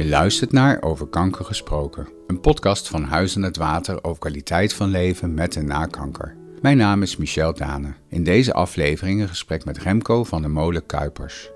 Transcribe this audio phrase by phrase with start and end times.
[0.00, 4.74] Je luistert naar Over Kanker Gesproken, een podcast van Huis aan het Water over kwaliteit
[4.74, 6.36] van leven met en na kanker.
[6.62, 7.92] Mijn naam is Michel Dane.
[8.08, 11.50] In deze aflevering een gesprek met Remco van de Molen Kuipers.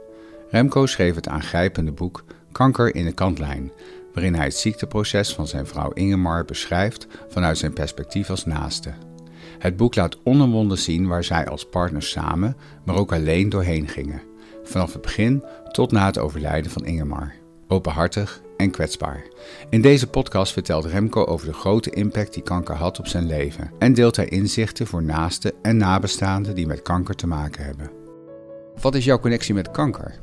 [0.51, 3.73] Remco schreef het aangrijpende boek Kanker in de kantlijn,
[4.15, 8.93] waarin hij het ziekteproces van zijn vrouw Ingemar beschrijft vanuit zijn perspectief als naaste.
[9.59, 14.23] Het boek laat onomwonden zien waar zij als partners samen, maar ook alleen doorheen gingen.
[14.65, 17.43] Vanaf het begin tot na het overlijden van Ingemar.
[17.69, 19.25] Openhartig en kwetsbaar.
[19.71, 23.71] In deze podcast vertelt Remco over de grote impact die kanker had op zijn leven
[23.79, 27.91] en deelt hij inzichten voor naasten en nabestaanden die met kanker te maken hebben.
[28.81, 30.15] Wat is jouw connectie met kanker?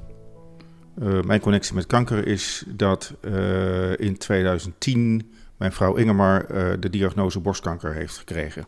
[1.02, 6.90] Uh, mijn connectie met kanker is dat uh, in 2010 mijn vrouw Ingemar uh, de
[6.90, 8.66] diagnose borstkanker heeft gekregen.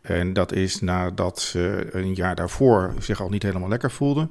[0.00, 4.28] En dat is nadat ze een jaar daarvoor zich al niet helemaal lekker voelde.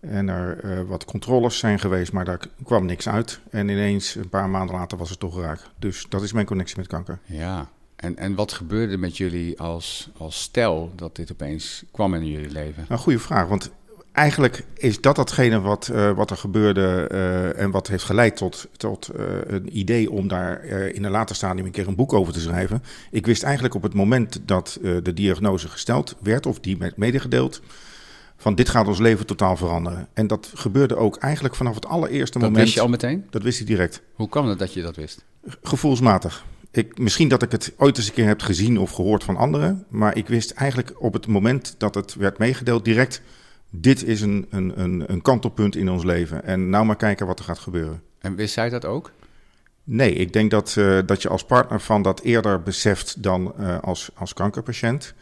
[0.00, 3.40] En er uh, wat controles zijn geweest, maar daar kwam niks uit.
[3.50, 5.60] En ineens, een paar maanden later, was het toch raak.
[5.78, 7.18] Dus dat is mijn connectie met kanker.
[7.24, 12.26] Ja, en, en wat gebeurde met jullie als, als stel dat dit opeens kwam in
[12.26, 12.84] jullie leven?
[12.88, 13.70] Een goede vraag, want
[14.12, 18.68] eigenlijk is dat datgene wat, uh, wat er gebeurde uh, en wat heeft geleid tot,
[18.76, 22.32] tot uh, een idee om daar in een later stadium een keer een boek over
[22.32, 22.82] te schrijven.
[23.10, 27.62] Ik wist eigenlijk op het moment dat de diagnose gesteld werd, of die werd medegedeeld,
[28.36, 30.08] van dit gaat ons leven totaal veranderen.
[30.12, 32.54] En dat gebeurde ook eigenlijk vanaf het allereerste dat moment.
[32.54, 33.26] Dat wist je al meteen?
[33.30, 34.02] Dat wist ik direct.
[34.14, 35.24] Hoe kwam het dat je dat wist?
[35.62, 36.44] Gevoelsmatig.
[36.70, 39.84] Ik, misschien dat ik het ooit eens een keer heb gezien of gehoord van anderen.
[39.88, 43.22] Maar ik wist eigenlijk op het moment dat het werd meegedeeld direct...
[43.70, 46.44] dit is een, een, een, een kantelpunt in ons leven.
[46.44, 48.02] En nou maar kijken wat er gaat gebeuren.
[48.18, 49.10] En wist zij dat ook?
[49.84, 53.78] Nee, ik denk dat, uh, dat je als partner van dat eerder beseft dan uh,
[53.78, 55.14] als, als kankerpatiënt...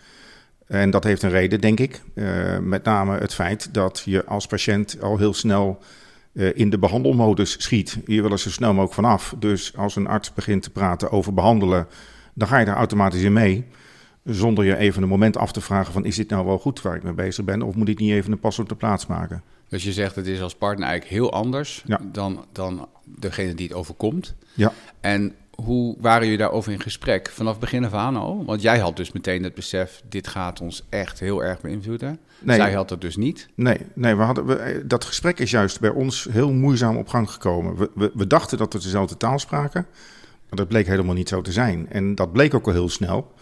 [0.66, 2.02] En dat heeft een reden, denk ik.
[2.14, 5.78] Uh, met name het feit dat je als patiënt al heel snel
[6.32, 7.98] uh, in de behandelmodus schiet.
[8.06, 9.34] Je wil er zo snel mogelijk vanaf.
[9.38, 11.86] Dus als een arts begint te praten over behandelen,
[12.34, 13.64] dan ga je daar automatisch in mee.
[14.24, 16.96] Zonder je even een moment af te vragen van is dit nou wel goed waar
[16.96, 17.62] ik mee bezig ben?
[17.62, 19.42] Of moet ik niet even een pas op de plaats maken?
[19.68, 22.00] Dus je zegt het is als partner eigenlijk heel anders ja.
[22.12, 24.34] dan, dan degene die het overkomt.
[24.54, 24.72] Ja.
[25.00, 27.30] En hoe waren jullie daarover in gesprek?
[27.30, 28.44] Vanaf begin af aan al?
[28.44, 32.18] Want jij had dus meteen het besef, dit gaat ons echt heel erg beïnvloeden.
[32.40, 32.56] Nee.
[32.56, 33.48] Zij had dat dus niet.
[33.54, 37.30] Nee, nee we hadden, we, dat gesprek is juist bij ons heel moeizaam op gang
[37.30, 37.76] gekomen.
[37.76, 39.86] We, we, we, dachten dat we dezelfde taal spraken,
[40.48, 41.86] maar dat bleek helemaal niet zo te zijn.
[41.90, 43.32] En dat bleek ook al heel snel.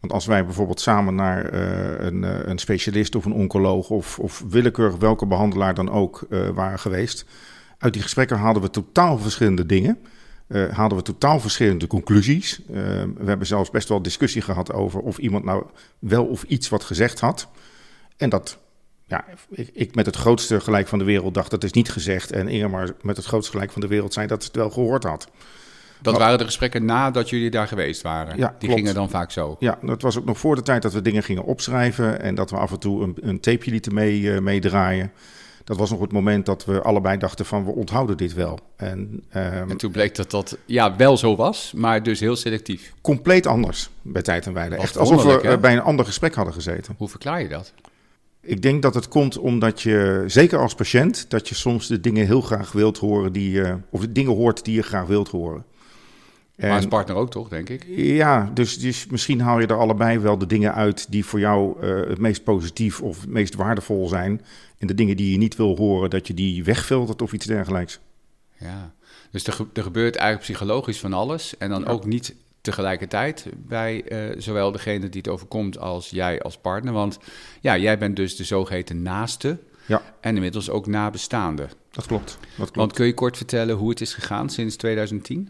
[0.00, 4.18] Want als wij bijvoorbeeld samen naar uh, een, uh, een, specialist of een oncoloog of,
[4.18, 7.24] of willekeurig welke behandelaar dan ook uh, waren geweest,
[7.78, 9.98] uit die gesprekken haalden we totaal verschillende dingen.
[10.48, 12.60] Uh, hadden we totaal verschillende conclusies.
[12.70, 12.76] Uh,
[13.16, 15.64] we hebben zelfs best wel discussie gehad over of iemand nou
[15.98, 17.48] wel of iets wat gezegd had.
[18.16, 18.58] En dat,
[19.06, 22.32] ja, ik, ik met het grootste gelijk van de wereld dacht dat is niet gezegd.
[22.32, 25.28] En Ingemar met het grootste gelijk van de wereld zei dat het wel gehoord had.
[26.02, 28.36] Dat maar, waren de gesprekken nadat jullie daar geweest waren?
[28.36, 28.74] Ja, Die klopt.
[28.74, 29.56] gingen dan vaak zo?
[29.58, 32.20] Ja, dat was ook nog voor de tijd dat we dingen gingen opschrijven.
[32.20, 35.12] En dat we af en toe een, een tapeje lieten mee, uh, meedraaien.
[35.68, 38.58] Dat was nog het moment dat we allebei dachten van we onthouden dit wel.
[38.76, 38.98] En,
[39.36, 42.94] um, en toen bleek dat dat ja, wel zo was, maar dus heel selectief.
[43.00, 44.76] Compleet anders bij tijd en wijle.
[44.76, 45.58] Echt alsof we hè?
[45.58, 46.94] bij een ander gesprek hadden gezeten.
[46.98, 47.72] Hoe verklaar je dat?
[48.40, 52.26] Ik denk dat het komt omdat je, zeker als patiënt, dat je soms de dingen
[52.26, 55.64] heel graag wilt horen die je, of de dingen hoort die je graag wilt horen.
[56.58, 57.84] En, maar als partner ook toch, denk ik?
[57.96, 61.84] Ja, dus, dus misschien haal je er allebei wel de dingen uit die voor jou
[61.84, 64.44] uh, het meest positief of het meest waardevol zijn.
[64.78, 67.98] En de dingen die je niet wil horen, dat je die wegfiltert of iets dergelijks.
[68.56, 68.92] Ja,
[69.30, 71.56] dus er, er gebeurt eigenlijk psychologisch van alles.
[71.56, 71.86] En dan ja.
[71.86, 76.92] ook niet tegelijkertijd bij uh, zowel degene die het overkomt als jij als partner.
[76.92, 77.18] Want
[77.60, 79.58] ja, jij bent dus de zogeheten naaste.
[79.86, 80.02] Ja.
[80.20, 81.68] En inmiddels ook nabestaande.
[81.90, 82.76] Dat klopt, dat klopt.
[82.76, 85.48] Want kun je kort vertellen hoe het is gegaan sinds 2010?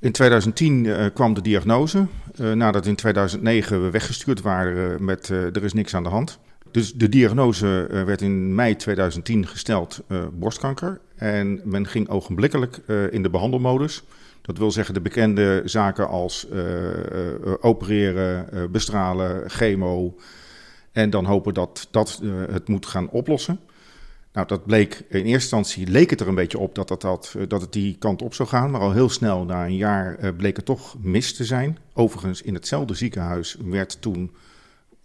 [0.00, 2.06] In 2010 uh, kwam de diagnose,
[2.40, 6.38] uh, nadat in 2009 we weggestuurd waren uh, met er is niks aan de hand.
[6.70, 10.02] Dus de diagnose werd in mei 2010 gesteld,
[10.32, 11.00] borstkanker.
[11.16, 12.76] En men ging ogenblikkelijk
[13.10, 14.02] in de behandelmodus.
[14.42, 16.46] Dat wil zeggen de bekende zaken als
[17.60, 20.16] opereren, bestralen, chemo.
[20.92, 22.20] En dan hopen dat dat
[22.50, 23.58] het moet gaan oplossen.
[24.32, 27.36] Nou, dat bleek in eerste instantie leek het er een beetje op dat het, dat,
[27.48, 28.70] dat het die kant op zou gaan.
[28.70, 31.78] Maar al heel snel, na een jaar, bleek het toch mis te zijn.
[31.92, 34.30] Overigens, in hetzelfde ziekenhuis werd toen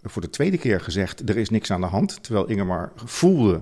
[0.09, 2.23] voor de tweede keer gezegd: er is niks aan de hand.
[2.23, 3.61] Terwijl Ingemar voelde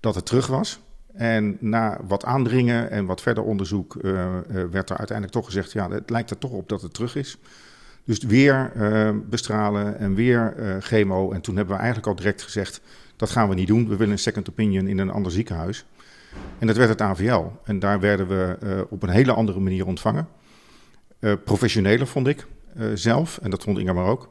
[0.00, 0.80] dat het terug was.
[1.12, 5.72] En na wat aandringen en wat verder onderzoek uh, uh, werd er uiteindelijk toch gezegd:
[5.72, 7.38] ja, het lijkt er toch op dat het terug is.
[8.04, 11.32] Dus weer uh, bestralen en weer chemo.
[11.32, 12.80] En toen hebben we eigenlijk al direct gezegd:
[13.16, 13.88] dat gaan we niet doen.
[13.88, 15.84] We willen een second opinion in een ander ziekenhuis.
[16.58, 17.44] En dat werd het AVL.
[17.64, 20.28] En daar werden we op een hele andere manier ontvangen.
[21.44, 22.46] professioneler vond ik
[22.94, 24.30] zelf, en dat vond Ingemar ook.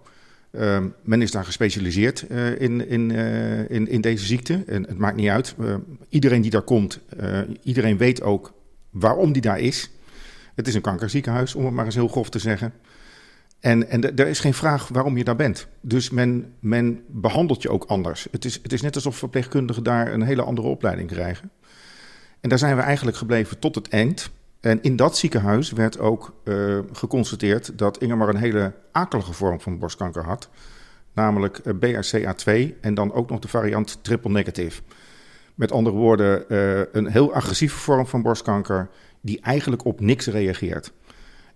[0.60, 4.64] Uh, men is daar gespecialiseerd uh, in, in, uh, in, in, deze ziekte.
[4.68, 5.56] En het maakt niet uit.
[6.10, 7.00] iedereen die daar komt,
[7.64, 8.54] iedereen weet ook
[8.90, 9.92] waarom die daar is.
[10.56, 12.74] Het is een kankerziekenhuis, om het maar eens heel grof te zeggen.
[13.66, 15.68] En, en er is geen vraag waarom je daar bent.
[15.82, 18.28] Dus men, men behandelt je ook anders.
[18.32, 21.52] Het is, het is net alsof verpleegkundigen daar een hele andere opleiding krijgen.
[22.40, 24.30] En daar zijn we eigenlijk gebleven tot het eind.
[24.60, 29.80] En in dat ziekenhuis werd ook uh, geconstateerd dat Ingemar een hele akelige vorm van
[29.80, 30.50] borstkanker had.
[31.14, 34.82] Namelijk uh, BRCA2 en dan ook nog de variant triple negative.
[35.56, 38.90] Met andere woorden, uh, een heel agressieve vorm van borstkanker
[39.22, 40.92] die eigenlijk op niks reageert.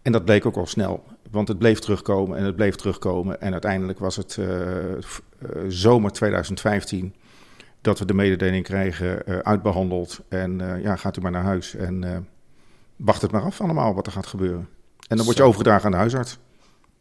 [0.02, 3.42] En dat bleek ook al snel, want het bleef terugkomen en het bleef terugkomen.
[3.42, 4.40] En uiteindelijk was het
[5.68, 7.16] zomer 2015
[7.82, 10.20] dat we de mededeling kregen uitbehandeld.
[10.30, 11.76] En ja, gaat u maar naar huis.
[11.76, 12.28] En
[12.96, 14.68] wacht het maar af allemaal wat er gaat gebeuren.
[15.08, 16.40] En dan word je overgedragen aan de huisarts.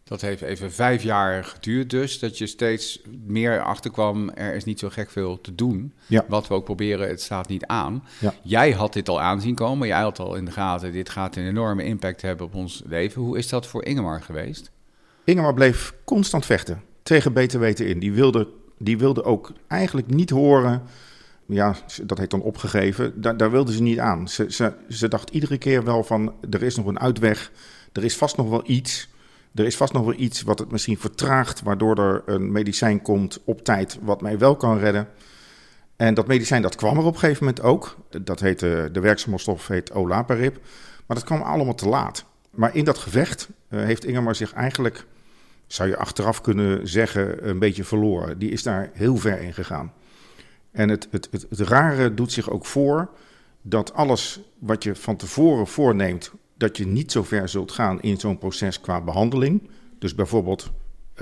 [0.08, 4.78] Dat heeft even vijf jaar geduurd dus, dat je steeds meer achterkwam, er is niet
[4.78, 5.92] zo gek veel te doen.
[6.06, 6.24] Ja.
[6.28, 8.04] Wat we ook proberen, het staat niet aan.
[8.20, 8.34] Ja.
[8.42, 11.46] Jij had dit al aanzien komen, jij had al in de gaten, dit gaat een
[11.46, 13.22] enorme impact hebben op ons leven.
[13.22, 14.70] Hoe is dat voor Ingemar geweest?
[15.24, 17.98] Ingemar bleef constant vechten, tegen beter weten in.
[17.98, 20.82] Die wilde, die wilde ook eigenlijk niet horen
[21.48, 24.28] ja, dat heet dan opgegeven, daar, daar wilden ze niet aan.
[24.28, 27.50] Ze, ze, ze dacht iedere keer wel van, er is nog een uitweg,
[27.92, 29.08] er is vast nog wel iets.
[29.58, 33.40] Er is vast nog wel iets wat het misschien vertraagt, waardoor er een medicijn komt
[33.44, 35.08] op tijd wat mij wel kan redden.
[35.96, 37.96] En dat medicijn dat kwam er op een gegeven moment ook.
[38.22, 40.58] Dat heet, de werkzame stof heet olaparib.
[41.06, 42.24] Maar dat kwam allemaal te laat.
[42.50, 45.06] Maar in dat gevecht uh, heeft Ingemar zich eigenlijk,
[45.66, 48.38] zou je achteraf kunnen zeggen, een beetje verloren.
[48.38, 49.92] Die is daar heel ver in gegaan.
[50.70, 53.10] En het, het, het, het rare doet zich ook voor
[53.62, 58.16] dat alles wat je van tevoren voorneemt, dat je niet zo ver zult gaan in
[58.16, 59.70] zo'n proces qua behandeling.
[59.98, 60.70] Dus bijvoorbeeld,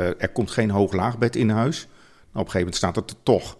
[0.00, 1.86] uh, er komt geen hoog-laagbed in huis.
[1.86, 1.88] Nou,
[2.32, 3.58] op een gegeven moment staat het er toch.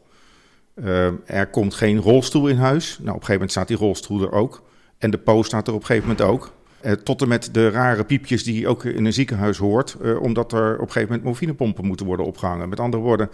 [0.75, 2.88] Uh, er komt geen rolstoel in huis.
[2.88, 4.62] Nou, op een gegeven moment staat die rolstoel er ook.
[4.99, 6.55] En de post staat er op een gegeven moment ook.
[6.84, 10.52] Uh, tot en met de rare piepjes die je ook in een ziekenhuis hoort, omdat
[10.52, 12.69] er op een gegeven moment morfinepompen moeten worden opgehangen.
[12.69, 13.26] Met andere woorden,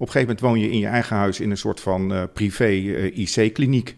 [0.00, 2.22] op een gegeven moment woon je in je eigen huis in een soort van uh,
[2.32, 3.96] privé uh, IC-kliniek.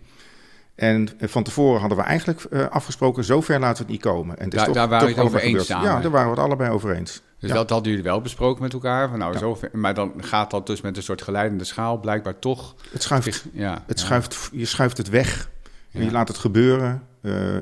[0.74, 4.38] En uh, van tevoren hadden we eigenlijk afgesproken, zover laten we het niet komen.
[4.38, 5.90] En daar, toch, daar waren we het over eens samen.
[5.90, 7.22] Ja, daar waren we het allebei over eens.
[7.38, 9.08] Dus dat hadden jullie wel besproken met elkaar.
[9.08, 9.38] Van nou, ja.
[9.38, 12.74] zover, maar dan gaat dat dus met een soort geleidende schaal blijkbaar toch...
[12.90, 15.50] Het schuift, ja, het schuift, je schuift het weg.
[15.92, 17.02] En je laat het gebeuren.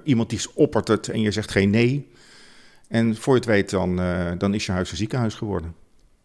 [0.05, 2.13] iemand die oppert het en je zegt geen nee.
[2.89, 4.01] En voor je het weet, dan,
[4.39, 5.75] dan is je huis een ziekenhuis geworden.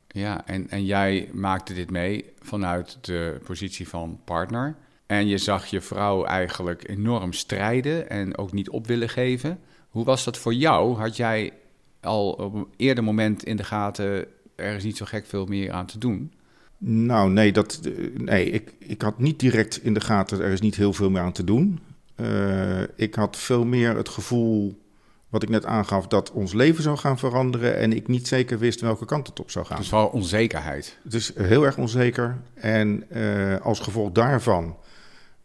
[0.07, 4.75] Ja, en, en jij maakte dit mee vanuit de positie van partner.
[5.06, 9.60] En je zag je vrouw eigenlijk enorm strijden en ook niet op willen geven.
[9.90, 10.98] Hoe was dat voor jou?
[10.98, 11.54] Had jij
[12.02, 14.25] al op een eerder moment in de gaten,
[14.56, 16.34] er is niet zo gek veel meer aan te doen?
[16.78, 17.81] Nou, nee, dat,
[18.13, 21.22] nee ik, ik had niet direct in de gaten, er is niet heel veel meer
[21.22, 21.80] aan te doen.
[22.16, 24.84] Uh, ik had veel meer het gevoel
[25.30, 28.81] wat ik net aangaf, dat ons leven zou gaan veranderen en ik niet zeker wist
[28.81, 29.78] welke kant het op zou gaan.
[29.78, 30.98] Dus vooral onzekerheid.
[31.04, 34.76] Het is heel erg onzeker en uh, als gevolg daarvan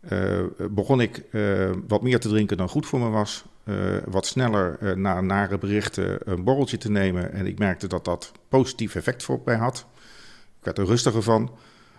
[0.00, 3.44] uh, begon ik uh, wat meer te drinken dan goed voor me was.
[4.04, 8.94] wat sneller na nare berichten een borreltje te nemen en ik merkte dat dat positief
[8.94, 9.86] effect voor mij had.
[10.58, 11.50] Ik werd er rustiger van.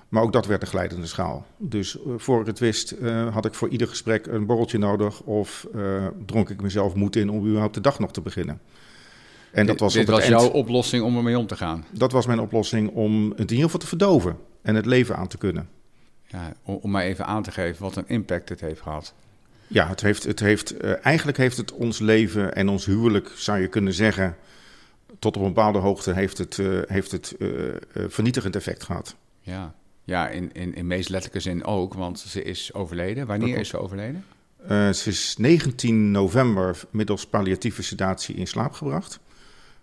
[0.10, 1.46] Maar ook dat werd een glijdende schaal.
[1.58, 2.96] Dus voor ik het wist,
[3.31, 5.22] had ik voor ieder gesprek een borreltje nodig.
[5.22, 5.67] Of
[6.25, 8.62] dronk ik mezelf moed in om überhaupt de dag nog te beginnen.
[9.51, 11.86] En dat was, Dit was jouw oplossing om ermee om te gaan?
[11.91, 14.38] Dat was mijn oplossing om het in ieder geval te verdoven.
[14.62, 15.70] En het leven aan te kunnen.
[16.31, 19.13] Ja, om, maar even aan te geven wat een impact het heeft gehad.
[19.67, 23.67] Ja, het heeft, het heeft, eigenlijk heeft het ons leven en ons huwelijk, zou je
[23.67, 24.35] kunnen zeggen...
[25.19, 27.35] tot op een bepaalde hoogte heeft het, heeft het
[27.93, 29.15] vernietigend effect gehad.
[29.41, 29.73] Ja,
[30.03, 33.27] ja, in, in, in meest letterlijke zin ook, want ze is overleden.
[33.27, 34.25] Wanneer is ze overleden?
[34.69, 39.19] Uh, ze is 19 november middels palliatieve sedatie in slaap gebracht.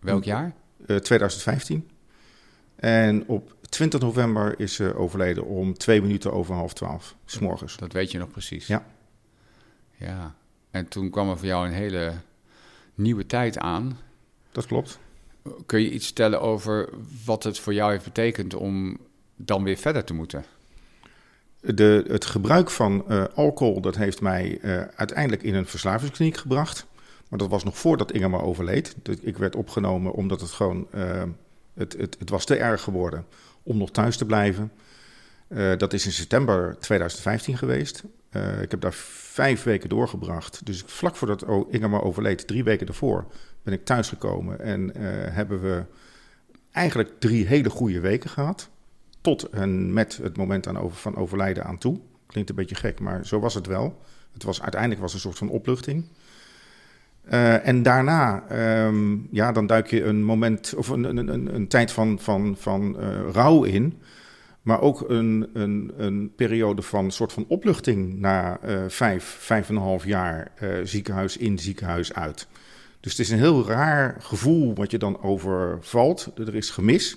[0.00, 0.52] Welk jaar?
[0.86, 1.88] Uh, eh, 2015.
[2.78, 7.76] En op 20 november is ze overleden om twee minuten over half twaalf, s morgens.
[7.76, 8.66] Dat weet je nog precies?
[8.66, 8.84] Ja.
[9.96, 10.34] Ja,
[10.70, 12.12] en toen kwam er voor jou een hele
[12.94, 13.98] nieuwe tijd aan.
[14.52, 14.98] Dat klopt.
[15.66, 16.88] Kun je iets vertellen over
[17.24, 18.98] wat het voor jou heeft betekend om
[19.36, 20.44] dan weer verder te moeten?
[21.60, 26.86] De, het gebruik van uh, alcohol dat heeft mij uh, uiteindelijk in een verslavingskliniek gebracht.
[27.28, 28.96] Maar dat was nog voordat Ingemar overleed.
[29.20, 30.86] Ik werd opgenomen omdat het gewoon...
[30.94, 31.22] Uh,
[31.78, 33.26] het, het, het, was te erg geworden
[33.62, 34.72] om nog thuis te blijven.
[35.76, 38.04] dat is in september 2015 geweest.
[38.32, 40.66] Uh, ik heb daar vijf weken doorgebracht.
[40.66, 43.26] Dus vlak voordat Ingemar overleed, drie weken daarvoor,
[43.62, 44.60] ben ik thuisgekomen.
[44.60, 45.84] En uh, hebben we
[46.70, 48.68] eigenlijk drie hele goede weken gehad.
[49.20, 52.00] Tot en met het moment aan over, van overlijden aan toe.
[52.26, 54.02] Klinkt een beetje gek, maar zo was het wel.
[54.32, 56.04] Het was, uiteindelijk was een soort van opluchting.
[57.30, 58.44] Uh, en daarna,
[58.86, 62.56] um, ja, dan duik je een moment of een, een, een, een tijd van, van,
[62.58, 64.00] van uh, rouw in.
[64.62, 69.74] Maar ook een, een, een periode van soort van opluchting na uh, vijf, vijf en
[69.74, 70.50] een half jaar
[70.84, 72.46] ziekenhuis in, ziekenhuis uit.
[73.00, 76.32] Dus het is een heel raar gevoel wat je dan overvalt.
[76.36, 77.16] Er is gemis,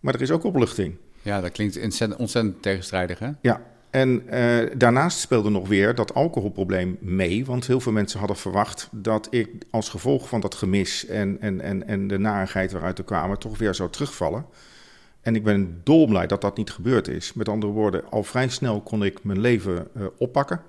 [0.00, 0.96] maar er is ook opluchting.
[1.22, 3.30] Ja, dat klinkt ontzettend, ontzettend tegenstrijdig, hè?
[3.40, 7.44] Ja, en uh, daarnaast speelde nog weer dat alcoholprobleem mee.
[7.44, 11.60] Want heel veel mensen hadden verwacht dat ik als gevolg van dat gemis en, en,
[11.60, 14.46] en, en de narigheid waaruit er kwamen, toch weer zou terugvallen.
[15.20, 17.32] En ik ben dolblij dat dat niet gebeurd is.
[17.32, 20.60] Met andere woorden, al vrij snel kon ik mijn leven uh, oppakken.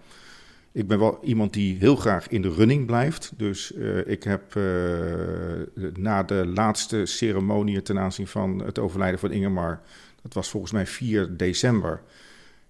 [0.72, 3.32] Ik ben wel iemand die heel graag in de running blijft.
[3.38, 4.60] Dus uh, ik heb
[5.94, 9.82] na de laatste ceremonie ten aanzien van het overlijden van Ingemar,
[10.22, 12.02] dat was volgens mij 4 december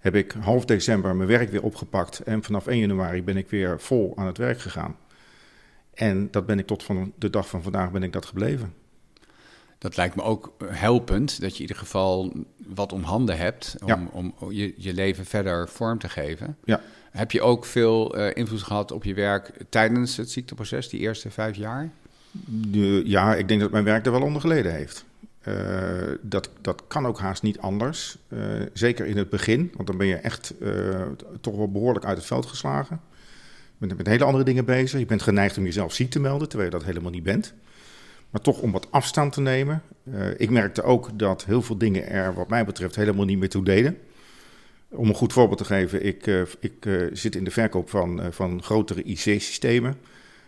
[0.08, 2.20] heb ik half december mijn werk weer opgepakt.
[2.20, 4.96] En vanaf 1 januari ben ik weer vol aan het werk gegaan.
[5.94, 8.74] En dat ben ik tot van de dag van vandaag ben ik dat gebleven.
[9.78, 12.34] Dat lijkt me ook helpend, dat je in ieder geval
[12.68, 14.08] wat om handen hebt om, ja.
[14.12, 16.58] om je, je leven verder vorm te geven.
[16.64, 16.82] Ja.
[17.12, 21.32] Heb je ook veel uh, invloed gehad op je werk tijdens het ziekteproces, die eerste
[21.32, 21.90] vijf jaar?
[22.46, 25.06] De, ja, ik denk dat mijn werk er wel onder geleden heeft.
[25.48, 25.54] Uh,
[26.22, 28.18] dat, dat kan ook haast niet anders.
[28.30, 28.40] Uh,
[28.74, 31.02] zeker in het begin, want dan ben je echt uh,
[31.42, 33.02] toch wel behoorlijk uit het veld geslagen.
[33.78, 35.00] Je bent met hele andere dingen bezig.
[35.00, 37.54] Je bent geneigd om jezelf ziek te melden, terwijl je dat helemaal niet bent.
[38.30, 39.82] Maar toch om wat afstand te nemen.
[40.38, 43.64] ik merkte ook dat heel veel dingen er, wat mij betreft, helemaal niet meer toe
[43.64, 43.98] deden.
[44.90, 46.26] Om een goed voorbeeld te geven, ik,
[46.60, 49.96] ik zit in de verkoop van, van grotere IC-systemen.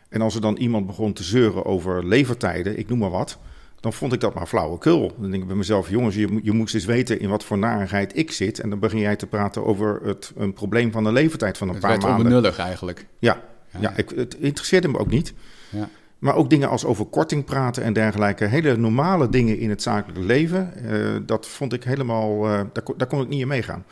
[0.09, 3.39] En als er dan iemand begon te zeuren over levertijden, ik noem maar wat
[3.79, 5.13] dan vond ik dat maar flauwekul.
[5.19, 8.17] Dan denk ik bij mezelf, jongens, je, je moest eens weten in wat voor narigheid
[8.17, 8.59] ik zit.
[8.59, 11.73] En dan begin jij te praten over het, een probleem van de leeftijd van een
[11.73, 12.25] het paar werd maanden.
[12.25, 13.05] onbenullig eigenlijk.
[13.19, 15.33] Ja, ja, ja ik, het interesseerde me ook niet.
[15.69, 15.89] Ja.
[16.19, 18.45] Maar ook dingen als over korting praten en dergelijke.
[18.45, 20.73] Hele normale dingen in het zakelijke leven.
[20.85, 23.85] Uh, dat vond ik helemaal, uh, daar, daar kon ik niet in meegaan.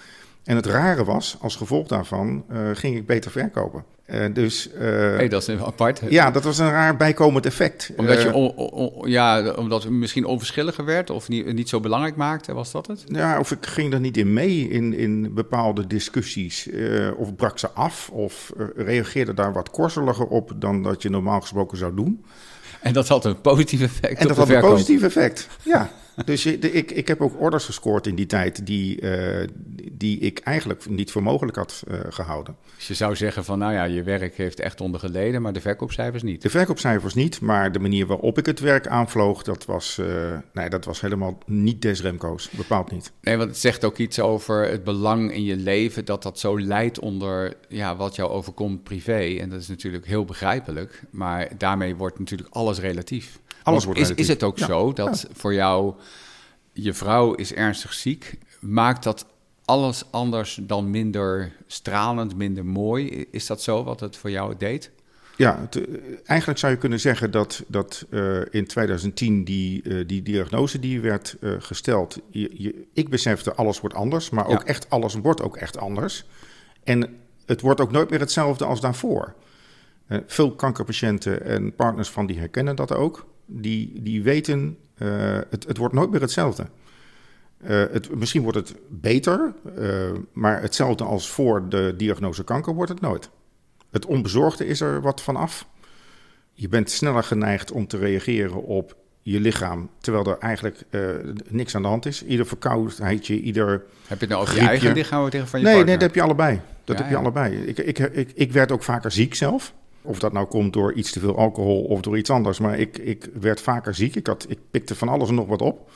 [0.44, 3.84] En het rare was, als gevolg daarvan uh, ging ik beter verkopen.
[4.08, 6.02] Uh, dus, uh, hey, dat is apart.
[6.10, 7.92] Ja, dat was een raar bijkomend effect.
[7.98, 12.16] Omdat, je on, on, ja, omdat het misschien onverschilliger werd of niet, niet zo belangrijk
[12.16, 13.04] maakte, was dat het?
[13.08, 16.70] Ja, of ik ging er niet in mee in, in bepaalde discussies.
[17.18, 21.78] of brak ze af of reageerde daar wat korseliger op dan dat je normaal gesproken
[21.78, 22.26] zou doen.
[22.82, 25.92] En dat had een positief effect En dat had een positief effect, ja.
[26.26, 29.48] Dus ik, ik heb ook orders gescoord in die tijd die, uh,
[29.92, 32.56] die ik eigenlijk niet voor mogelijk had uh, gehouden.
[32.76, 35.62] Dus je zou zeggen van, nou ja, je werk heeft echt onder geleden, maar de
[35.62, 36.42] verkoopcijfers niet.
[36.42, 40.70] De verkoopcijfers niet, maar de manier waarop ik het werk aanvloog, dat was, uh, nee,
[40.70, 43.12] dat was helemaal niet des Remco's, bepaald niet.
[43.22, 46.60] Nee, want het zegt ook iets over het belang in je leven, dat dat zo
[46.60, 49.38] leidt onder ja, wat jou overkomt privé.
[49.40, 53.40] En dat is natuurlijk heel begrijpelijk, maar daarmee wordt natuurlijk alles relatief.
[53.68, 54.66] Alles wordt is, is het ook ja.
[54.66, 55.34] zo dat ja.
[55.34, 55.94] voor jou,
[56.74, 59.26] je vrouw is ernstig ziek, maakt dat
[59.66, 63.26] alles anders dan minder stralend, minder mooi?
[63.32, 64.92] Is dat zo wat het voor jou deed?
[65.38, 65.88] Ja, het,
[66.24, 71.02] eigenlijk zou je kunnen zeggen dat, dat uh, in 2010 die, uh, die diagnose die
[71.02, 74.66] werd uh, gesteld, je, je, ik besefte alles wordt anders, maar ook ja.
[74.66, 76.26] echt alles wordt ook echt anders.
[76.84, 79.34] En het wordt ook nooit meer hetzelfde als daarvoor.
[80.28, 85.78] veel kankerpatiënten en partners van die herkennen dat ook die, die weten, uh, het, het
[85.78, 86.66] wordt nooit meer hetzelfde.
[87.64, 92.92] Uh, het, misschien wordt het beter, uh, maar hetzelfde als voor de diagnose kanker wordt
[92.92, 93.30] het nooit.
[93.92, 95.68] Het onbezorgde is er wat van af.
[96.54, 101.10] Je bent sneller geneigd om te reageren op je lichaam, terwijl er eigenlijk uh,
[101.48, 102.26] niks aan de hand is.
[102.26, 103.70] Ieder verkoudheidje, ieder.
[104.08, 104.74] Heb je het nou over griepje.
[104.74, 105.98] je eigen lichaam of tegen van je nee, partner?
[105.98, 106.62] Nee, dat heb je allebei.
[106.84, 107.22] Dat ja, heb je ja.
[107.22, 107.56] allebei.
[107.56, 109.74] Ik, ik, ik, ik werd ook vaker ziek zelf.
[110.08, 112.60] Of dat nou komt door iets te veel alcohol of door iets anders.
[112.60, 114.16] Maar ik, ik werd vaker ziek.
[114.16, 115.92] Ik, had, ik pikte van alles en nog wat op.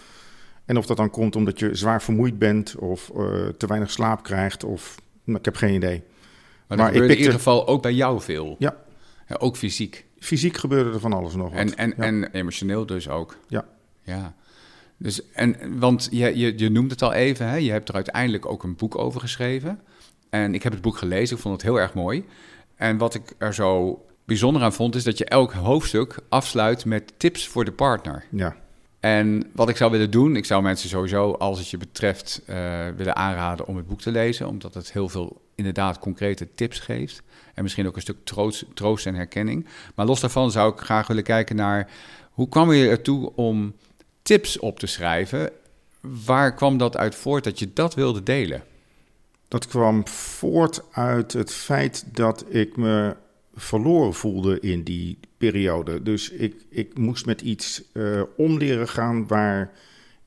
[0.66, 4.24] En of dat dan komt omdat je zwaar vermoeid bent of uh, te weinig slaap
[4.24, 4.64] krijgt.
[4.64, 6.04] Of nou, ik heb geen idee.
[6.68, 7.12] Maar, maar ik pikte...
[7.12, 8.56] in ieder geval ook bij jou veel.
[8.60, 8.76] Ja.
[9.28, 9.36] ja.
[9.40, 10.06] Ook fysiek.
[10.20, 11.60] Fysiek gebeurde er van alles nog wat.
[11.60, 12.04] En, en, ja.
[12.04, 13.38] en emotioneel dus ook.
[13.48, 13.66] Ja.
[14.04, 14.34] Ja.
[14.98, 17.56] Dus, en, want je, je, je noemde het al even, hè?
[17.56, 19.80] je hebt er uiteindelijk ook een boek over geschreven.
[20.30, 22.26] En ik heb het boek gelezen, ik vond het heel erg mooi.
[22.82, 27.14] En wat ik er zo bijzonder aan vond, is dat je elk hoofdstuk afsluit met
[27.18, 28.24] tips voor de partner.
[28.30, 28.56] Ja.
[29.00, 32.56] En wat ik zou willen doen, ik zou mensen sowieso, als het je betreft, uh,
[32.96, 37.22] willen aanraden om het boek te lezen, omdat het heel veel inderdaad concrete tips geeft.
[37.54, 39.68] En misschien ook een stuk troost, troost en herkenning.
[39.96, 41.90] Maar los daarvan zou ik graag willen kijken naar
[42.32, 43.76] hoe kwam je ertoe om
[44.22, 45.52] tips op te schrijven?
[46.26, 48.64] Waar kwam dat uit voort dat je dat wilde delen?
[49.52, 53.16] Dat kwam voort uit het feit dat ik me
[53.56, 56.04] verloren voelde in die periode.
[56.04, 59.72] Dus ik, ik moest met iets uh, om leren gaan waar,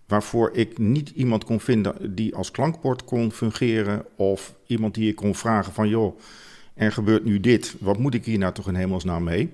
[0.07, 4.05] waarvoor ik niet iemand kon vinden die als klankbord kon fungeren.
[4.17, 6.19] Of iemand die ik kon vragen van joh,
[6.75, 7.75] er gebeurt nu dit.
[7.81, 9.53] Wat moet ik hier nou toch in hemelsnaam mee?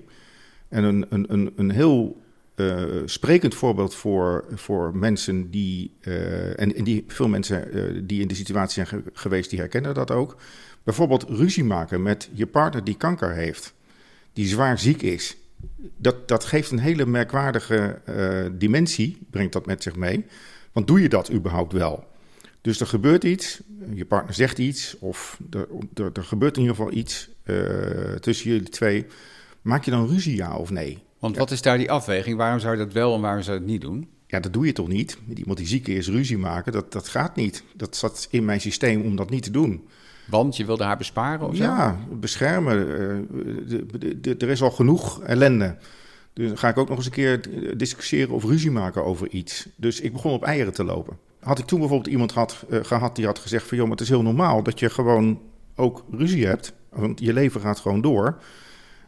[0.67, 2.20] En een, een, een, een heel
[2.61, 8.21] uh, sprekend voorbeeld voor, voor mensen die, uh, en, en, die veel mensen uh, die
[8.21, 10.35] in de situatie zijn geweest, die herkennen dat ook.
[10.83, 13.73] Bijvoorbeeld ruzie maken met je partner die kanker heeft,
[14.33, 15.37] die zwaar ziek is.
[15.97, 18.01] Dat, dat geeft een hele merkwaardige
[18.57, 20.25] dimensie, brengt dat met zich mee.
[20.71, 22.07] Want doe je dat überhaupt wel?
[22.61, 23.61] Dus er gebeurt iets,
[23.93, 27.29] je partner zegt iets, of er, er, er gebeurt in ieder geval iets
[28.19, 29.05] tussen jullie twee.
[29.61, 31.03] Maak je dan ruzie, ja of nee?
[31.21, 32.37] Want wat is daar die afweging?
[32.37, 34.09] Waarom zou je dat wel en waarom zou je het niet doen?
[34.27, 35.17] Ja, dat doe je toch niet?
[35.25, 37.63] Met iemand die ziek is, ruzie maken, dat, dat gaat niet.
[37.75, 39.87] Dat zat in mijn systeem om dat niet te doen.
[40.27, 41.63] Want je wilde haar besparen of zo?
[41.63, 42.77] Ja, beschermen.
[44.23, 45.77] er is al genoeg ellende.
[46.33, 47.41] Dus dan ga ik ook nog eens een keer
[47.77, 49.67] discussiëren of ruzie maken over iets.
[49.75, 51.17] Dus ik begon op eieren te lopen.
[51.39, 53.77] Had ik toen bijvoorbeeld iemand had, uh, gehad die had gezegd van...
[53.77, 55.39] joh, maar het is heel normaal dat je gewoon
[55.75, 56.73] ook ruzie hebt.
[56.89, 58.37] Want je leven gaat gewoon door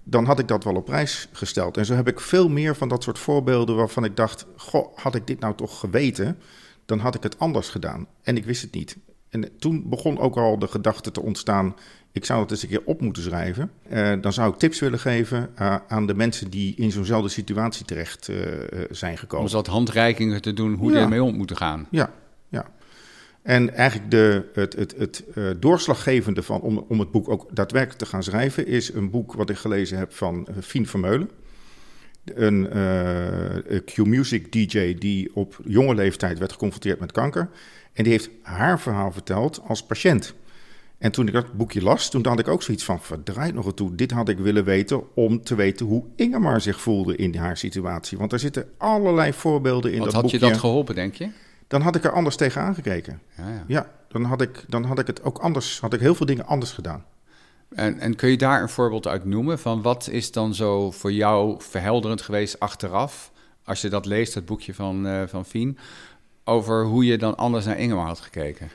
[0.04, 1.78] dan had ik dat wel op prijs gesteld.
[1.78, 5.16] En zo heb ik veel meer van dat soort voorbeelden waarvan ik dacht: Goh, had
[5.16, 6.38] ik dit nou toch geweten,
[6.86, 8.08] dan had ik het anders gedaan.
[8.24, 8.98] En ik wist het niet.
[9.30, 11.76] En toen begon ook al de gedachte te ontstaan:
[12.12, 13.72] ik zou het eens een keer op moeten schrijven.
[13.92, 17.86] Uh, dan zou ik tips willen geven uh, aan de mensen die in zo'nzelfde situatie
[17.86, 18.38] terecht uh,
[18.90, 19.46] zijn gekomen.
[19.46, 20.94] Om wat handreikingen te doen hoe ja.
[20.94, 21.88] die ermee om moeten gaan.
[21.92, 22.14] Ja.
[23.44, 28.00] En eigenlijk de, het, het, het uh, doorslaggevende van, om, om het boek ook daadwerkelijk
[28.00, 31.30] te gaan schrijven, is een boek wat ik gelezen heb van uh, Fien Vermeulen.
[32.26, 37.50] Een uh, Q-Music DJ die op jonge leeftijd werd geconfronteerd met kanker.
[37.94, 40.34] En die heeft haar verhaal verteld als patiënt.
[40.98, 43.96] En toen ik dat boekje las, toen had ik ook zoiets van, verdraait nog toe.
[43.96, 48.18] Dit had ik willen weten om te weten hoe Ingemar zich voelde in haar situatie.
[48.18, 50.38] Want er zitten allerlei voorbeelden in Wat dat boekje.
[50.40, 50.46] boekje.
[50.46, 51.30] had je dat geholpen, denk je?
[51.74, 53.22] Dan had ik er anders tegen aangekeken.
[53.38, 53.64] Ja, ja.
[53.68, 56.46] ja, dan, had ik, dan had ik het ook anders, had ik heel veel dingen
[56.46, 57.06] anders gedaan.
[57.70, 61.12] En, en kun je daar een voorbeeld uit noemen van wat is dan zo voor
[61.12, 63.32] jou verhelderend geweest achteraf,
[63.64, 65.78] als je dat leest, het boekje van, uh, van Fien,
[66.44, 68.70] over hoe je dan anders naar Ingemar had gekeken?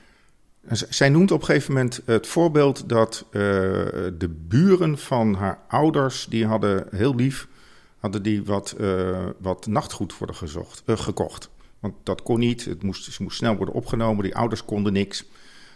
[0.70, 3.32] Zij noemt op een gegeven moment het voorbeeld dat uh,
[4.18, 7.48] de buren van haar ouders, die hadden heel lief,
[7.98, 11.50] hadden die wat, uh, wat nachtgoed worden gezocht, gekocht.
[11.80, 12.64] Want dat kon niet.
[12.64, 14.22] Het moest, ze moest snel worden opgenomen.
[14.22, 15.24] Die ouders konden niks.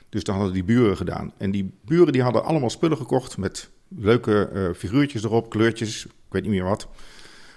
[0.09, 1.33] Dus dat hadden die buren gedaan.
[1.37, 6.13] En die buren die hadden allemaal spullen gekocht met leuke uh, figuurtjes erop, kleurtjes, ik
[6.29, 6.89] weet niet meer wat.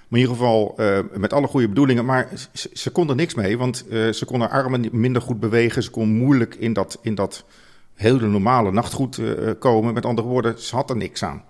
[0.07, 2.05] Maar in ieder geval uh, met alle goede bedoelingen.
[2.05, 2.29] Maar
[2.73, 5.83] ze, konden niks mee, want uh, ze konden armen minder goed bewegen.
[5.83, 7.45] Ze kon moeilijk in dat, in dat
[7.93, 9.19] hele normale nachtgoed
[9.59, 9.93] komen.
[9.93, 11.43] Met andere woorden, ze had er niks aan.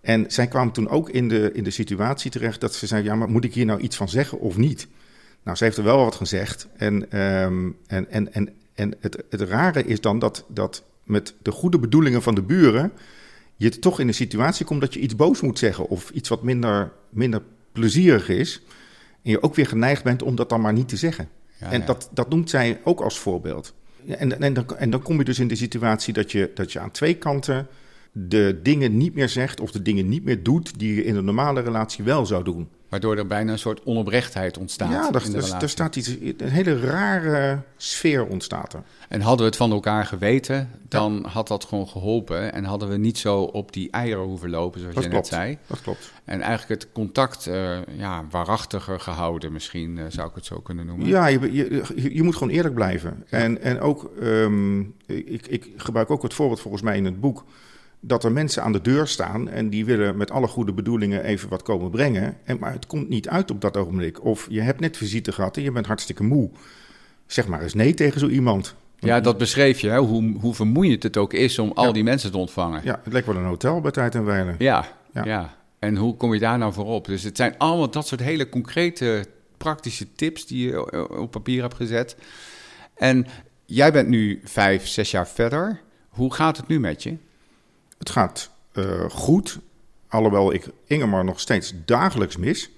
[0.00, 3.14] En zij kwamen toen ook in de, in de situatie terecht dat ze zei: Ja,
[3.14, 4.88] maar moet ik hier nou iets van zeggen of niet?
[5.42, 6.68] Nou, ze heeft er wel wat gezegd.
[6.76, 11.50] En, um, en, en, en, en het, het rare is dan dat, dat met de
[11.50, 12.92] goede bedoelingen van de buren
[13.60, 16.42] je toch in een situatie komt dat je iets boos moet zeggen of iets wat
[16.42, 18.62] minder, minder plezierig is.
[19.22, 21.28] En je ook weer geneigd bent om dat dan maar niet te zeggen.
[21.58, 21.86] Ja, en ja.
[21.86, 23.74] Dat, dat noemt zij ook als voorbeeld.
[24.06, 26.78] En, en, dan, en dan kom je dus in de situatie dat je, dat je
[26.78, 27.66] aan twee kanten
[28.12, 31.24] de dingen niet meer zegt of de dingen niet meer doet die je in een
[31.24, 32.68] normale relatie wel zou doen.
[32.90, 34.90] Waardoor er bijna een soort onoprechtheid ontstaat.
[34.90, 38.82] Ja, er, er, er staat iets, een hele rare sfeer ontstaat er.
[39.08, 41.28] En hadden we het van elkaar geweten, dan ja.
[41.28, 42.52] had dat gewoon geholpen.
[42.52, 45.30] En hadden we niet zo op die eieren hoeven lopen, zoals dat je klopt.
[45.30, 45.58] net zei.
[45.66, 46.12] Dat klopt.
[46.24, 50.86] En eigenlijk het contact uh, ja, waarachtiger gehouden, misschien uh, zou ik het zo kunnen
[50.86, 51.06] noemen.
[51.06, 53.24] Ja, je, je, je moet gewoon eerlijk blijven.
[53.28, 53.38] Ja.
[53.38, 57.44] En, en ook, um, ik, ik gebruik ook het voorbeeld volgens mij in het boek
[58.00, 61.48] dat er mensen aan de deur staan en die willen met alle goede bedoelingen even
[61.48, 62.36] wat komen brengen.
[62.44, 64.24] En, maar het komt niet uit op dat ogenblik.
[64.24, 66.50] Of je hebt net visite gehad en je bent hartstikke moe.
[67.26, 68.74] Zeg maar eens nee tegen zo iemand.
[68.98, 69.98] Ja, dat beschreef je, hè?
[69.98, 72.80] Hoe, hoe vermoeiend het ook is om al die mensen te ontvangen.
[72.84, 74.54] Ja, het lijkt wel een hotel bij tijd en wijle.
[74.58, 75.56] Ja, ja, ja.
[75.78, 77.06] En hoe kom je daar nou voor op?
[77.06, 81.74] Dus het zijn allemaal dat soort hele concrete, praktische tips die je op papier hebt
[81.74, 82.16] gezet.
[82.94, 83.26] En
[83.66, 85.80] jij bent nu vijf, zes jaar verder.
[86.08, 87.16] Hoe gaat het nu met je?
[88.00, 89.58] Het gaat uh, goed,
[90.08, 92.70] alhoewel ik Ingemar nog steeds dagelijks mis.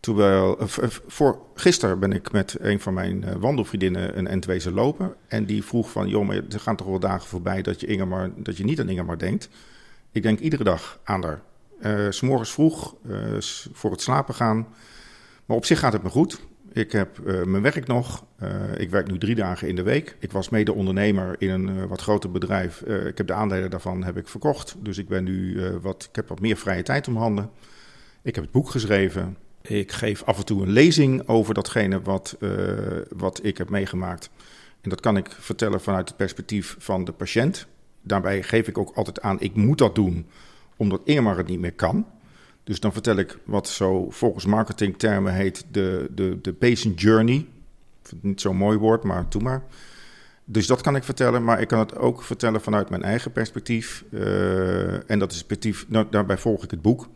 [0.00, 0.56] Terwijl,
[1.06, 5.14] voor, gisteren ben ik met een van mijn wandelvriendinnen een endwezen lopen.
[5.26, 8.30] En die vroeg van, joh, maar er gaan toch wel dagen voorbij dat je, Ingemar,
[8.36, 9.48] dat je niet aan Ingemar denkt.
[10.12, 11.42] Ik denk iedere dag aan haar.
[11.80, 12.94] Uh, S morgens vroeg,
[13.72, 14.66] voor het slapen gaan.
[15.44, 16.40] Maar op zich gaat het me goed.
[16.74, 18.24] Ik heb uh, mijn werk nog.
[18.42, 20.16] Uh, ik werk nu drie dagen in de week.
[20.18, 22.80] Ik was mede ondernemer in een uh, wat groter bedrijf.
[22.80, 24.76] ik heb de aandelen daarvan heb ik verkocht.
[24.78, 27.50] Dus ik ben nu wat, ik heb wat meer vrije tijd om handen.
[28.22, 29.36] Ik heb het boek geschreven.
[29.62, 32.36] Ik geef af en toe een lezing over datgene wat,
[33.08, 34.30] wat ik heb meegemaakt.
[34.80, 37.66] En dat kan ik vertellen vanuit het perspectief van de patiënt.
[38.02, 40.26] Daarbij geef ik ook altijd aan, ik moet dat doen,
[40.76, 42.06] omdat Irma het niet meer kan.
[42.64, 47.46] Dus dan vertel ik wat zo volgens marketingtermen heet de, de, de patient journey.
[48.20, 49.62] Niet zo'n mooi woord, maar doe maar.
[50.44, 54.04] Dus dat kan ik vertellen, maar ik kan het ook vertellen vanuit mijn eigen perspectief.
[54.10, 57.08] Uh, en dat is perspectief, nou, daarbij volg ik het boek.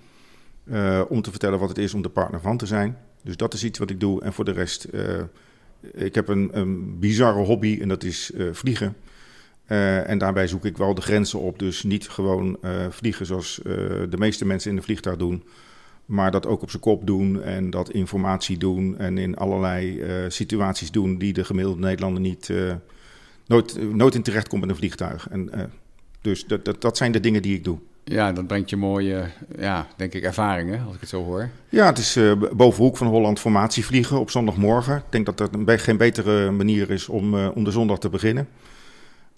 [0.64, 2.98] Uh, om te vertellen wat het is om de partner van te zijn.
[3.22, 4.22] Dus dat is iets wat ik doe.
[4.22, 5.02] En voor de rest, uh,
[5.80, 8.96] ik heb een, een bizarre hobby en dat is vliegen.
[9.68, 11.58] Uh, en daarbij zoek ik wel de grenzen op.
[11.58, 13.74] Dus niet gewoon uh, vliegen zoals uh,
[14.08, 15.42] de meeste mensen in de vliegtuig doen.
[16.04, 18.98] Maar dat ook op zijn kop doen en dat informatie doen.
[18.98, 22.52] En in allerlei situaties doen die de gemiddelde Nederlander niet,
[23.46, 25.28] nooit, nooit in terecht komt met een vliegtuig.
[25.30, 25.70] En,
[26.20, 27.78] dus dat, dat, dat zijn de dingen die ik doe.
[28.04, 29.24] Ja, dat brengt je mooie,
[29.58, 31.48] ja, denk ik, ervaringen, als ik het zo hoor.
[31.68, 34.96] Ja, het is uh, boven Hoek van Holland formatie vliegen op zondagmorgen.
[34.96, 38.08] Ik denk dat dat een, geen betere manier is om, uh, om de zondag te
[38.08, 38.48] beginnen.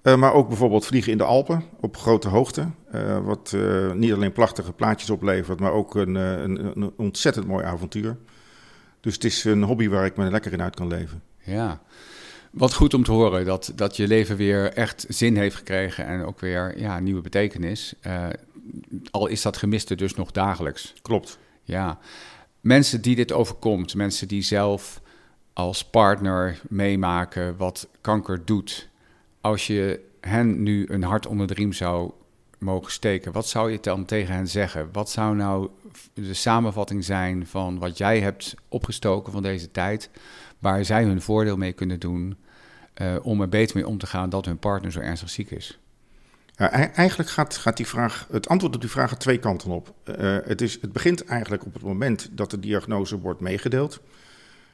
[0.03, 2.67] Uh, maar ook bijvoorbeeld vliegen in de Alpen op grote hoogte.
[2.95, 7.65] Uh, wat uh, niet alleen prachtige plaatjes oplevert, maar ook een, een, een, ontzettend mooi
[7.65, 8.17] avontuur.
[9.01, 11.23] Dus het is een hobby waar ik me lekker in uit kan leven.
[11.39, 11.81] Ja,
[12.51, 16.25] wat goed om te horen dat, dat je leven weer echt zin heeft gekregen en
[16.25, 17.95] ook weer ja, nieuwe betekenis.
[19.11, 20.95] al is dat gemiste dus nog dagelijks.
[21.03, 21.39] Klopt.
[21.63, 21.99] Ja,
[22.61, 25.01] mensen die dit overkomt, mensen die zelf
[25.53, 28.90] als partner meemaken wat kanker doet
[29.41, 32.13] als je hen nu een hart onder de riem zou
[32.59, 34.89] mogen steken, wat zou je dan tegen hen zeggen?
[34.93, 35.69] Wat zou nou
[36.15, 40.11] de samenvatting zijn van wat jij hebt opgestoken van deze tijd,
[40.59, 42.37] waar zij hun voordeel mee kunnen doen
[43.03, 45.79] uh, om er beter mee om te gaan dat hun partner zo ernstig ziek is?
[46.95, 49.95] Eigenlijk gaat, gaat die vraag, het antwoord op die vraag twee kanten op.
[50.05, 54.01] Uh, het, is, het begint eigenlijk op het moment dat de diagnose wordt meegedeeld.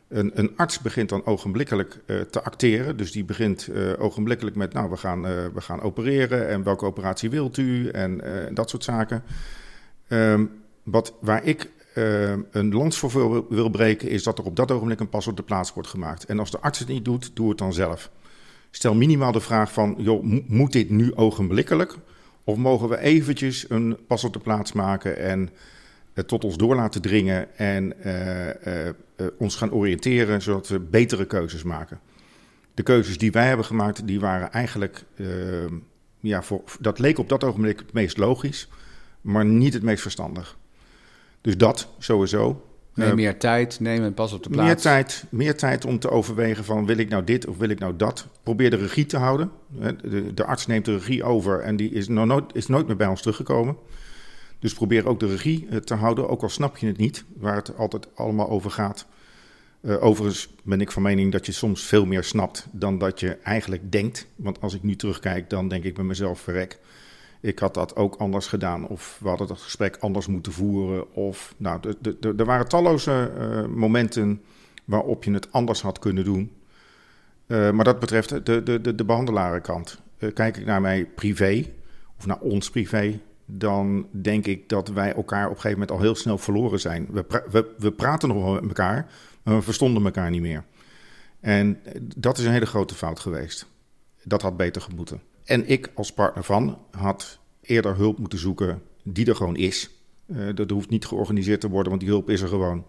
[0.08, 2.96] Een, een, arts begint dan ogenblikkelijk uh, te acteren.
[2.96, 6.84] Dus die begint uh, ogenblikkelijk met, nou, we gaan, uh, we gaan opereren en welke
[6.84, 8.20] operatie wilt u en
[8.54, 9.22] dat soort zaken.
[10.08, 10.50] Um,
[10.82, 11.70] wat, waar ik
[12.50, 15.36] een lans voor wil, wil, breken, is dat er op dat ogenblik een pas op
[15.36, 16.24] de plaats wordt gemaakt.
[16.24, 18.10] En als de arts het niet doet, doe het dan zelf.
[18.70, 21.96] Stel minimaal de vraag van, joh, moet dit nu ogenblikkelijk?
[22.44, 25.50] Of mogen we eventjes een pas op de plaats maken en
[26.26, 28.52] tot ons door laten dringen en uh, uh,
[29.38, 32.00] ons gaan oriënteren zodat we betere keuzes maken.
[32.74, 35.04] De keuzes die wij hebben gemaakt, die waren eigenlijk,
[36.20, 38.68] ja, voor, dat leek op dat ogenblik het meest logisch,
[39.20, 40.56] maar niet het meest verstandig.
[41.40, 42.66] Dus dat sowieso.
[42.94, 44.66] Neem meer tijd, neem en pas op de plaats.
[44.66, 47.78] Meer tijd, meer tijd om te overwegen van wil ik nou dit of wil ik
[47.78, 48.26] nou dat.
[48.42, 49.50] Probeer de regie te houden.
[50.02, 53.06] De, de arts neemt de regie over en die is, nooit, is nooit meer bij
[53.06, 53.76] ons teruggekomen.
[54.58, 57.56] Dus probeer ook de regie eh, te houden, ook al snap je het niet, waar
[57.56, 59.06] het altijd allemaal over gaat.
[59.80, 63.36] Uh, overigens ben ik van mening dat je soms veel meer snapt dan dat je
[63.36, 64.26] eigenlijk denkt.
[64.36, 66.78] Want als ik nu terugkijk, dan denk ik bij mezelf verrek.
[67.40, 68.88] Ik had dat ook anders gedaan.
[68.88, 71.14] Of we hadden dat gesprek anders moeten voeren.
[71.14, 71.80] Of nou,
[72.20, 74.42] er waren talloze uh, momenten
[74.84, 76.52] waarop je het anders had kunnen doen.
[77.46, 80.00] Maar dat betreft de, de, de, de behandelarenkant.
[80.34, 81.64] kijk ik naar mij privé,
[82.18, 86.00] of naar ons privé, dan denk ik dat wij elkaar op een gegeven moment al
[86.00, 87.06] heel snel verloren zijn.
[87.10, 89.10] We, we, we praten nog wel met elkaar,
[89.42, 90.64] maar we verstonden elkaar niet meer.
[91.40, 91.80] En
[92.16, 93.66] dat is een hele grote fout geweest.
[94.22, 95.20] Dat had beter gemoeten.
[95.44, 99.90] En ik als partner van had eerder hulp moeten zoeken die er gewoon is.
[100.26, 102.84] Uh, dat hoeft niet georganiseerd te worden, want die hulp is er gewoon.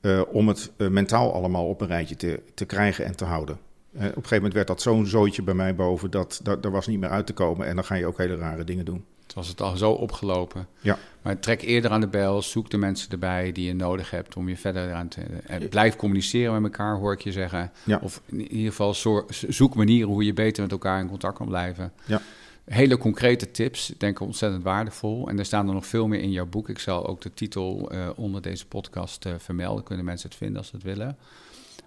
[0.00, 3.54] Uh, om het mentaal allemaal op een rijtje te, te krijgen en te houden.
[3.54, 6.86] op een gegeven moment werd dat zo'n zooitje bij mij boven dat, dat er was
[6.86, 7.66] niet meer uit te komen.
[7.66, 10.66] En dan ga je ook hele rare dingen doen was het al zo opgelopen.
[10.80, 10.98] Ja.
[11.22, 14.48] Maar trek eerder aan de bel, zoek de mensen erbij die je nodig hebt om
[14.48, 15.20] je verder aan te...
[15.46, 17.72] En blijf communiceren met elkaar, hoor ik je zeggen.
[17.84, 18.00] Ja.
[18.02, 18.94] Of in ieder geval
[19.28, 21.92] zoek manieren hoe je beter met elkaar in contact kan blijven.
[22.04, 22.20] Ja.
[22.64, 25.28] Hele concrete tips, denk ik ontzettend waardevol.
[25.28, 26.68] En er staan er nog veel meer in jouw boek.
[26.68, 29.84] Ik zal ook de titel uh, onder deze podcast uh, vermelden.
[29.84, 31.16] Kunnen mensen het vinden als ze het willen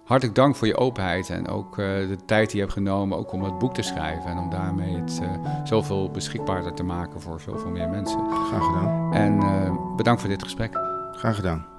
[0.07, 3.31] hartelijk dank voor je openheid en ook uh, de tijd die je hebt genomen ook
[3.31, 5.29] om het boek te schrijven en om daarmee het uh,
[5.63, 8.19] zoveel beschikbaarder te maken voor zoveel meer mensen.
[8.29, 9.13] Graag gedaan.
[9.13, 10.75] En uh, bedankt voor dit gesprek.
[11.11, 11.76] Graag gedaan.